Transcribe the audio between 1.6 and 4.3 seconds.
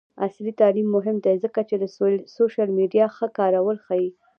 چې د سوشل میډیا ښه کارول ښيي.